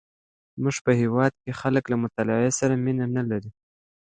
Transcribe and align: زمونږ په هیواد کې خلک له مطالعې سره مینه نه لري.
زمونږ 0.55 0.77
په 0.85 0.91
هیواد 1.01 1.31
کې 1.41 1.57
خلک 1.61 1.83
له 1.91 1.97
مطالعې 2.03 2.51
سره 2.59 2.73
مینه 2.83 3.05
نه 3.15 3.23
لري. 3.29 3.51